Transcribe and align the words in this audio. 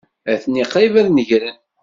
Atni 0.33 0.63
qrib 0.71 0.93
ad 1.01 1.07
negren. 1.15 1.57